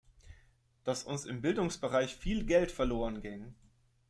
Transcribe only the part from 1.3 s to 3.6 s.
Bildungsbereich viel Geld verloren ging.